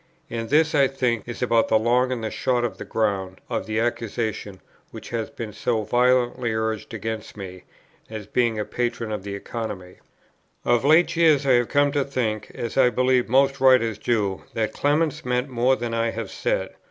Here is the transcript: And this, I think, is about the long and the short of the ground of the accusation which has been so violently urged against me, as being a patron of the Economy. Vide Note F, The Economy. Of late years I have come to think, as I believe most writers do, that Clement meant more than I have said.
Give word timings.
And 0.31 0.49
this, 0.49 0.73
I 0.73 0.87
think, 0.87 1.27
is 1.27 1.43
about 1.43 1.67
the 1.67 1.77
long 1.77 2.11
and 2.11 2.23
the 2.23 2.31
short 2.31 2.65
of 2.65 2.79
the 2.79 2.85
ground 2.85 3.39
of 3.51 3.67
the 3.67 3.79
accusation 3.79 4.59
which 4.89 5.09
has 5.11 5.29
been 5.29 5.53
so 5.53 5.83
violently 5.83 6.53
urged 6.53 6.91
against 6.91 7.37
me, 7.37 7.65
as 8.09 8.25
being 8.25 8.57
a 8.57 8.65
patron 8.65 9.11
of 9.11 9.21
the 9.21 9.35
Economy. 9.35 9.93
Vide 9.93 9.93
Note 9.93 9.99
F, 9.99 10.01
The 10.01 10.69
Economy. 10.71 10.75
Of 10.75 10.85
late 10.89 11.15
years 11.15 11.45
I 11.45 11.51
have 11.51 11.69
come 11.69 11.91
to 11.91 12.03
think, 12.03 12.49
as 12.55 12.77
I 12.77 12.89
believe 12.89 13.29
most 13.29 13.61
writers 13.61 13.99
do, 13.99 14.43
that 14.55 14.73
Clement 14.73 15.23
meant 15.23 15.49
more 15.49 15.75
than 15.75 15.93
I 15.93 16.09
have 16.09 16.31
said. 16.31 16.71